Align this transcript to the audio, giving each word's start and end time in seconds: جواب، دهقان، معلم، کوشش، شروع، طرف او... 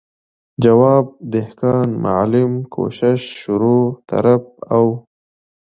جواب، 0.63 1.05
دهقان، 1.31 1.89
معلم، 2.03 2.53
کوشش، 2.75 3.21
شروع، 3.41 3.85
طرف 4.09 4.43
او... 4.75 4.85